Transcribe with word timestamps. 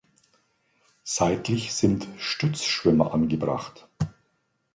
Seitlich 1.03 1.75
sind 1.75 2.07
Stützschwimmer 2.17 3.13
angebracht. 3.13 3.87